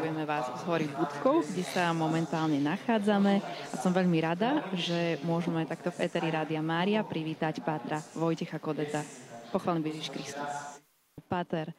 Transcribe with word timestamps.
Pozdravujeme 0.00 0.32
vás 0.32 0.48
z 0.48 0.64
hory 0.64 0.88
Budkov, 0.96 1.44
kde 1.52 1.60
sa 1.60 1.92
momentálne 1.92 2.56
nachádzame 2.56 3.44
a 3.44 3.74
som 3.84 3.92
veľmi 3.92 4.16
rada, 4.24 4.64
že 4.72 5.20
môžeme 5.28 5.60
takto 5.68 5.92
v 5.92 6.08
Eteri 6.08 6.32
Rádia 6.32 6.64
Mária 6.64 7.04
privítať 7.04 7.60
Pátra 7.60 8.00
Vojtecha 8.16 8.56
Kodeta. 8.56 9.04
Pochválený 9.52 9.92
Ježiš 9.92 10.08
Kristus. 10.08 10.48
Páter, 11.28 11.76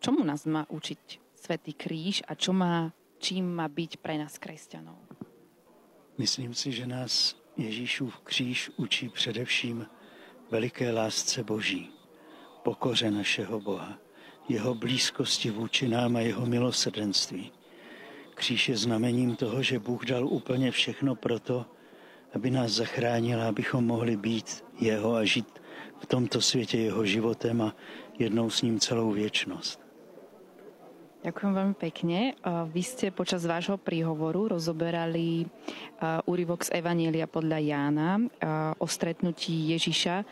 čomu 0.00 0.24
nás 0.24 0.48
má 0.48 0.64
učiť 0.64 1.20
Svetý 1.36 1.76
kríž 1.76 2.24
a 2.24 2.32
čo 2.40 2.56
má, 2.56 2.88
čím 3.20 3.44
má 3.60 3.68
byť 3.68 4.00
pre 4.00 4.16
nás 4.16 4.40
kresťanov? 4.40 5.04
Myslím 6.16 6.56
si, 6.56 6.72
že 6.72 6.88
nás 6.88 7.36
Ježíšův 7.60 8.16
kříž 8.24 8.80
učí 8.80 9.12
především 9.12 9.84
veliké 10.48 10.88
lásce 10.88 11.44
Boží, 11.44 11.92
pokoře 12.64 13.12
našeho 13.12 13.60
Boha, 13.60 14.00
jeho 14.48 14.72
blízkosti 14.72 15.52
vůči 15.52 15.84
nám 15.88 16.16
a 16.16 16.24
jeho 16.24 16.48
milosrdenství. 16.48 17.57
Kříž 18.38 18.68
je 18.68 18.76
znamením 18.76 19.36
toho, 19.36 19.62
že 19.62 19.78
Bůh 19.82 20.06
dal 20.06 20.26
úplně 20.26 20.70
všechno 20.70 21.14
proto, 21.14 21.66
aby 22.34 22.50
nás 22.50 22.70
zachránil, 22.70 23.42
abychom 23.42 23.82
mohli 23.86 24.16
být 24.16 24.64
jeho 24.78 25.14
a 25.14 25.24
žít 25.24 25.50
v 25.98 26.06
tomto 26.06 26.40
světě 26.40 26.78
jeho 26.78 27.04
životem 27.04 27.62
a 27.62 27.74
jednou 28.18 28.50
s 28.50 28.62
ním 28.62 28.78
celou 28.78 29.10
věčnost. 29.10 29.82
Ďakujem 31.18 31.50
veľmi 31.50 31.76
pekne. 31.82 32.38
Vy 32.70 32.82
ste 32.86 33.10
počas 33.10 33.42
vášho 33.42 33.74
príhovoru 33.74 34.54
rozoberali 34.54 35.50
úryvok 36.30 36.62
z 36.62 36.78
Evanielia 36.78 37.26
podľa 37.26 37.58
Jána 37.58 38.22
o 38.78 38.86
stretnutí 38.86 39.74
Ježiša 39.74 40.22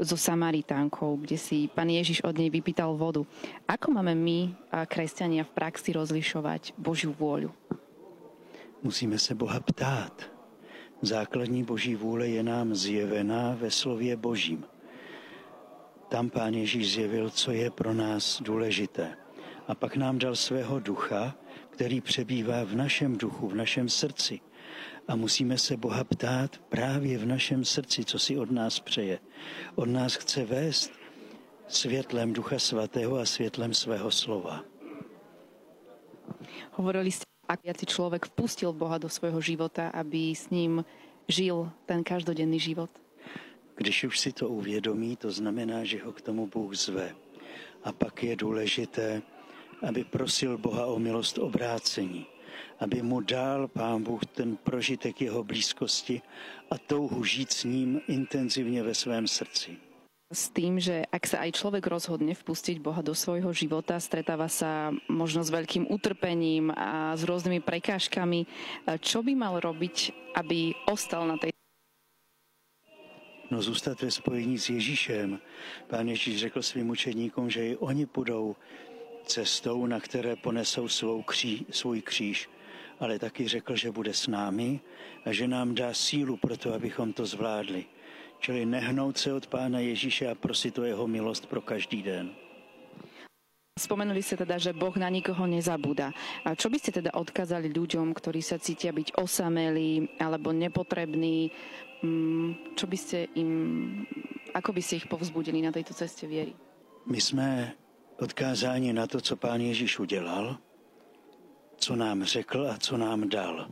so 0.00 0.16
Samaritánkou, 0.16 1.20
kde 1.20 1.36
si 1.36 1.68
pán 1.68 1.92
Ježiš 1.92 2.24
od 2.24 2.32
nej 2.32 2.48
vypýtal 2.48 2.96
vodu. 2.96 3.28
Ako 3.68 3.92
máme 3.92 4.16
my, 4.16 4.56
kresťania, 4.88 5.44
v 5.44 5.52
praxi 5.52 5.92
rozlišovať 5.92 6.72
Božiu 6.80 7.12
vôľu? 7.12 7.52
Musíme 8.80 9.20
se 9.20 9.36
Boha 9.36 9.60
ptát. 9.60 10.24
Základní 11.04 11.64
Boží 11.64 11.94
vůle 11.94 12.28
je 12.28 12.42
nám 12.42 12.74
zjevená 12.74 13.56
ve 13.60 13.70
slově 13.70 14.16
Božím. 14.16 14.64
Tam 16.08 16.30
pán 16.30 16.54
Ježíš 16.54 16.92
zjevil, 16.92 17.30
co 17.30 17.52
je 17.52 17.70
pro 17.70 17.94
nás 17.94 18.42
důležité 18.42 19.16
a 19.68 19.74
pak 19.74 19.96
nám 19.96 20.18
dal 20.18 20.36
svého 20.36 20.80
ducha, 20.80 21.36
který 21.80 22.00
přebývá 22.00 22.64
v 22.64 22.74
našem 22.74 23.16
duchu, 23.16 23.48
v 23.48 23.54
našem 23.54 23.88
srdci. 23.88 24.40
A 25.08 25.16
musíme 25.16 25.58
se 25.58 25.76
Boha 25.76 26.04
ptát 26.04 26.60
právě 26.68 27.18
v 27.18 27.26
našem 27.26 27.64
srdci, 27.64 28.04
co 28.04 28.18
si 28.18 28.36
od 28.36 28.50
nás 28.50 28.80
přeje. 28.80 29.18
Od 29.74 29.88
nás 29.88 30.14
chce 30.14 30.44
vést 30.44 30.92
světlem 31.68 32.32
Ducha 32.32 32.58
Svatého 32.58 33.16
a 33.16 33.24
světlem 33.24 33.74
svého 33.74 34.10
slova. 34.10 34.60
Hovorili 36.76 37.08
ste, 37.08 37.24
ak 37.48 37.64
si 37.64 37.88
človek 37.88 38.28
vpustil 38.28 38.76
Boha 38.76 39.00
do 39.00 39.08
svojho 39.08 39.40
života, 39.40 39.88
aby 39.88 40.36
s 40.36 40.52
ním 40.52 40.84
žil 41.32 41.72
ten 41.88 42.04
každodenný 42.04 42.60
život? 42.60 42.92
Když 43.80 44.04
už 44.04 44.20
si 44.20 44.36
to 44.36 44.52
uvědomí, 44.52 45.16
to 45.16 45.32
znamená, 45.32 45.84
že 45.88 46.04
ho 46.04 46.12
k 46.12 46.20
tomu 46.20 46.44
Bůh 46.44 46.76
zve. 46.76 47.16
A 47.84 47.92
pak 47.92 48.22
je 48.22 48.36
důležité 48.36 49.24
aby 49.82 50.04
prosil 50.04 50.58
Boha 50.58 50.86
o 50.86 50.98
milost 50.98 51.38
obrácení, 51.38 52.26
aby 52.78 53.02
mu 53.02 53.20
dal 53.20 53.68
Pán 53.68 54.02
Bůh 54.02 54.26
ten 54.26 54.56
prožitek 54.56 55.20
jeho 55.20 55.44
blízkosti 55.44 56.22
a 56.70 56.78
touhu 56.78 57.24
žít 57.24 57.52
s 57.52 57.64
ním 57.64 58.00
intenzivně 58.08 58.82
ve 58.82 58.94
svém 58.94 59.26
srdci. 59.26 59.76
S 60.30 60.46
tým, 60.54 60.78
že 60.78 61.02
ak 61.10 61.26
sa 61.26 61.42
aj 61.42 61.58
človek 61.58 61.90
rozhodne 61.90 62.38
vpustiť 62.38 62.78
Boha 62.78 63.02
do 63.02 63.18
svojho 63.18 63.50
života, 63.50 63.98
stretáva 63.98 64.46
sa 64.46 64.94
možno 65.10 65.42
s 65.42 65.50
veľkým 65.50 65.90
utrpením 65.90 66.70
a 66.70 67.18
s 67.18 67.26
rôznymi 67.26 67.58
prekážkami. 67.58 68.46
Čo 69.02 69.26
by 69.26 69.34
mal 69.34 69.58
robiť, 69.58 70.14
aby 70.38 70.70
ostal 70.86 71.26
na 71.26 71.34
tej 71.34 71.50
No 73.50 73.62
zůstat 73.62 74.02
ve 74.02 74.10
spojení 74.10 74.58
s 74.58 74.70
Ježíšem. 74.70 75.38
Pán 75.86 76.08
Ježíš 76.08 76.40
řekl 76.40 76.62
svým 76.62 76.90
učeníkům, 76.90 77.50
že 77.50 77.66
i 77.66 77.76
oni 77.76 78.06
půjdou 78.06 78.56
cestou, 79.24 79.86
na 79.86 80.00
které 80.00 80.36
ponesou 80.36 80.88
svou 80.88 81.22
kří, 81.22 81.66
svůj 81.70 82.02
kříž, 82.02 82.48
ale 83.00 83.18
taky 83.18 83.48
řekl, 83.48 83.76
že 83.76 83.90
bude 83.90 84.14
s 84.14 84.26
námi 84.26 84.80
a 85.24 85.32
že 85.32 85.48
nám 85.48 85.74
dá 85.74 85.94
sílu 85.94 86.36
pro 86.36 86.56
to, 86.56 86.74
abychom 86.74 87.12
to 87.12 87.26
zvládli. 87.26 87.84
Čili 88.38 88.66
nehnout 88.66 89.18
se 89.18 89.32
od 89.32 89.46
Pána 89.46 89.80
Ježíše 89.80 90.26
a 90.28 90.34
prosit 90.34 90.78
o 90.78 90.84
jeho 90.84 91.06
milost 91.08 91.46
pro 91.46 91.60
každý 91.60 92.02
den. 92.02 92.30
Spomenuli 93.80 94.20
ste 94.20 94.36
teda, 94.36 94.60
že 94.60 94.76
Boh 94.76 94.92
na 95.00 95.08
nikoho 95.08 95.48
nezabúda. 95.48 96.12
A 96.44 96.52
čo 96.52 96.68
by 96.68 96.76
ste 96.76 97.00
teda 97.00 97.16
odkázali 97.16 97.72
ľuďom, 97.72 98.12
ktorí 98.12 98.44
sa 98.44 98.60
cítia 98.60 98.92
byť 98.92 99.16
osamelí 99.16 100.20
alebo 100.20 100.52
nepotrební? 100.52 101.48
Mm, 102.04 102.76
čo 102.76 102.84
by 102.84 102.96
ste 103.00 103.32
im, 103.40 103.52
ako 104.52 104.76
by 104.76 104.80
ste 104.84 105.00
ich 105.00 105.08
povzbudili 105.08 105.64
na 105.64 105.72
tejto 105.72 105.96
ceste 105.96 106.28
viery? 106.28 106.52
My 107.08 107.20
jsme 107.20 107.72
odkázání 108.20 108.92
na 108.92 109.06
to, 109.06 109.20
co 109.20 109.36
pán 109.36 109.60
Ježíš 109.60 109.98
udělal, 109.98 110.58
co 111.76 111.96
nám 111.96 112.24
řekl 112.24 112.68
a 112.70 112.78
co 112.78 112.96
nám 112.96 113.28
dal. 113.28 113.68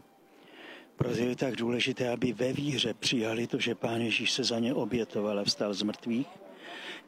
Proto 0.97 1.21
je 1.21 1.37
tak 1.37 1.57
důležité, 1.57 2.09
aby 2.09 2.33
ve 2.33 2.53
víře 2.53 2.95
přijali 2.95 3.47
to, 3.47 3.59
že 3.59 3.75
pán 3.75 4.01
Ježíš 4.01 4.33
se 4.33 4.45
za 4.45 4.59
ně 4.59 4.75
obětoval 4.75 5.39
a 5.39 5.45
vstal 5.45 5.75
z 5.75 5.83
mrtvých. 5.83 6.27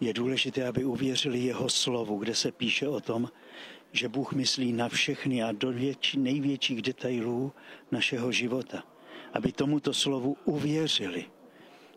Je 0.01 0.13
důležité, 0.13 0.69
aby 0.69 0.85
uvěřili 0.85 1.39
jeho 1.39 1.69
slovu, 1.69 2.19
kde 2.19 2.35
se 2.35 2.53
píše 2.53 2.89
o 2.89 3.01
tom, 3.01 3.29
že 3.93 4.09
Bůh 4.09 4.33
myslí 4.33 4.73
na 4.73 4.89
všechny 4.89 5.43
a 5.43 5.53
do 5.53 5.73
větší, 5.73 6.19
největších 6.19 6.83
detailů 6.83 7.53
našeho 7.91 8.33
života. 8.33 8.85
Aby 9.33 9.53
tomuto 9.53 9.95
slovu 9.95 10.37
uvěřili 10.45 11.25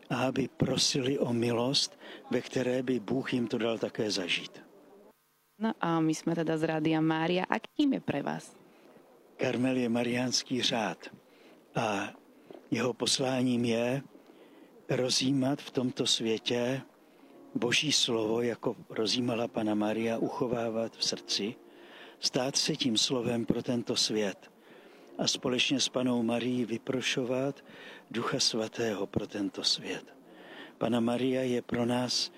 a 0.10 0.16
aby 0.16 0.50
prosili 0.58 1.20
o 1.20 1.34
milost, 1.34 2.00
ve 2.32 2.42
které 2.42 2.84
by 2.84 3.00
Bůh 3.00 3.34
jim 3.34 3.48
to 3.48 3.58
dal 3.58 3.78
také 3.78 4.12
zažít. 4.12 4.63
No 5.60 5.74
a 5.78 6.02
my 6.02 6.14
sme 6.14 6.34
teda 6.34 6.58
z 6.58 6.64
Rádia 6.66 6.98
Mária. 7.02 7.46
A 7.46 7.62
kým 7.62 7.98
je 7.98 8.02
pre 8.02 8.26
vás? 8.26 8.50
Karmel 9.38 9.78
je 9.78 9.90
mariánský 9.90 10.62
řád 10.62 11.10
a 11.76 12.14
jeho 12.72 12.94
posláním 12.94 13.66
je 13.66 14.02
rozjímat 14.90 15.62
v 15.62 15.72
tomto 15.72 16.08
světě 16.08 16.82
Boží 17.56 17.92
slovo, 17.92 18.42
jako 18.42 18.76
rozjímala 18.90 19.48
Pana 19.48 19.76
Maria, 19.76 20.18
uchovávat 20.18 20.98
v 20.98 21.04
srdci, 21.06 21.56
stát 22.20 22.56
se 22.56 22.76
tím 22.76 22.98
slovem 22.98 23.46
pro 23.46 23.64
tento 23.64 23.96
svět 23.96 24.52
a 25.18 25.28
společně 25.28 25.80
s 25.80 25.90
Panou 25.90 26.24
Marií 26.24 26.66
vyprošovat 26.66 27.66
Ducha 28.12 28.40
Svatého 28.40 29.08
pro 29.08 29.28
tento 29.28 29.64
svět. 29.64 30.06
Pana 30.78 31.00
Maria 31.00 31.42
je 31.42 31.62
pro 31.62 31.86
nás 31.86 32.32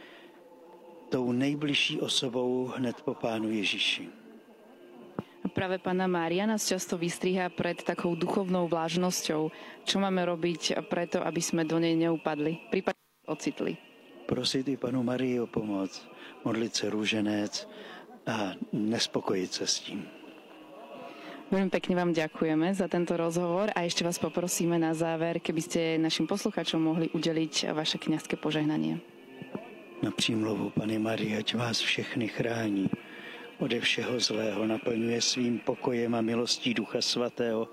tou 1.09 1.31
nejbližší 1.31 2.01
osobou 2.01 2.73
hned 2.75 2.95
po 3.01 3.13
Pánu 3.13 3.51
Ježíši. 3.51 4.25
Práve 5.55 5.77
Pána 5.77 6.09
Mária 6.09 6.43
nás 6.49 6.65
často 6.67 6.97
vystriha 6.97 7.47
pred 7.53 7.79
takou 7.79 8.17
duchovnou 8.17 8.67
vlážnosťou. 8.67 9.53
Čo 9.85 9.97
máme 10.01 10.25
robiť 10.25 10.83
preto, 10.89 11.21
aby 11.21 11.39
sme 11.39 11.63
do 11.63 11.79
nej 11.79 11.95
neupadli, 11.95 12.59
prípadne 12.73 12.99
ocitli? 13.29 13.77
Prosit 14.25 14.67
i 14.67 14.75
panu 14.75 15.05
Marii 15.05 15.37
o 15.39 15.47
pomoc, 15.47 15.93
modlit 16.41 16.75
se 16.75 16.89
rúženec 16.89 17.69
a 18.25 18.57
nespokojit 18.73 19.53
se 19.53 19.65
s 19.69 19.79
tím. 19.85 20.01
Veľmi 21.53 21.69
pekne 21.69 21.93
vám 21.93 22.09
ďakujeme 22.09 22.73
za 22.73 22.89
tento 22.89 23.13
rozhovor 23.13 23.69
a 23.77 23.85
ešte 23.85 24.01
vás 24.01 24.17
poprosíme 24.17 24.81
na 24.81 24.97
záver, 24.97 25.37
keby 25.37 25.61
ste 25.61 26.01
našim 26.01 26.25
posluchačom 26.25 26.81
mohli 26.81 27.07
udeliť 27.13 27.69
vaše 27.69 28.01
kňazské 28.01 28.33
požehnanie 28.33 29.14
na 30.01 30.11
přímluvu 30.11 30.69
Pany 30.69 30.99
Marie, 30.99 31.37
ať 31.37 31.55
vás 31.55 31.79
všechny 31.79 32.27
chrání 32.27 32.89
ode 33.59 33.79
všeho 33.79 34.19
zlého, 34.19 34.67
naplňuje 34.67 35.21
svým 35.21 35.59
pokojem 35.59 36.15
a 36.15 36.21
milostí 36.21 36.73
Ducha 36.73 37.01
Svatého, 37.01 37.67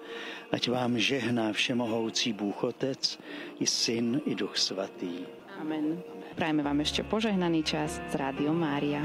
ať 0.52 0.68
vám 0.68 0.98
žehná 0.98 1.52
všemohoucí 1.52 2.32
Bůh 2.32 2.64
Otec, 2.64 3.18
i 3.60 3.66
Syn, 3.66 4.20
i 4.26 4.34
Duch 4.34 4.58
Svatý. 4.58 5.26
Amen. 5.60 5.98
Prajeme 6.32 6.62
vám 6.64 6.80
ešte 6.80 7.04
požehnaný 7.04 7.60
čas 7.62 8.00
z 8.08 8.14
Rádio 8.16 8.56
Mária. 8.56 9.04